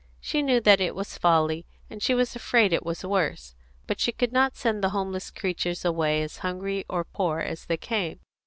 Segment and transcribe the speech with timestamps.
[0.19, 3.53] She knew that it was folly, and she was afraid it was worse,
[3.85, 7.77] but she could not send the homeless creatures away as hungry or poor as they
[7.77, 8.19] came.